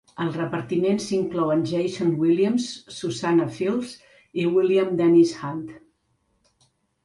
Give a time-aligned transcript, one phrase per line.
[0.23, 3.95] Al repartiment s'inclouen Jason Williams, Suzanne Fields
[4.45, 5.65] i William Dennis Hunt.